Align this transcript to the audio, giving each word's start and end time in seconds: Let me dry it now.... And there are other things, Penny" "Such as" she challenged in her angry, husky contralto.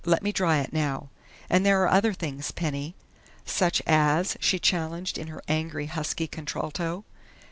Let 0.03 0.23
me 0.23 0.31
dry 0.31 0.57
it 0.61 0.73
now.... 0.73 1.11
And 1.47 1.63
there 1.63 1.83
are 1.83 1.87
other 1.87 2.11
things, 2.11 2.49
Penny" 2.49 2.95
"Such 3.45 3.83
as" 3.85 4.35
she 4.39 4.57
challenged 4.57 5.15
in 5.15 5.27
her 5.27 5.43
angry, 5.47 5.85
husky 5.85 6.25
contralto. 6.25 7.05